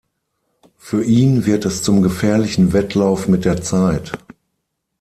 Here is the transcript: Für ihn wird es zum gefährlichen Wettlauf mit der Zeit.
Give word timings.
Für 0.77 1.03
ihn 1.03 1.45
wird 1.45 1.63
es 1.65 1.83
zum 1.83 2.01
gefährlichen 2.01 2.73
Wettlauf 2.73 3.27
mit 3.27 3.45
der 3.45 3.61
Zeit. 3.61 4.13